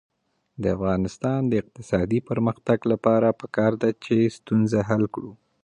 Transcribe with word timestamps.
د 0.61 0.63
افغانستان 0.77 1.39
د 1.47 1.53
اقتصادي 1.61 2.19
پرمختګ 2.29 2.79
لپاره 2.91 3.27
پکار 3.41 3.71
ده 3.81 3.89
چې 4.03 4.15
ستونزه 4.37 4.79
حل 4.89 5.03
کړو. 5.15 5.31